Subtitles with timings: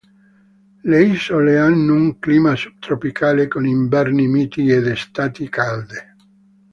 [0.89, 6.15] Le isole hanno un clima subtropicale con inverni miti ed estati calde.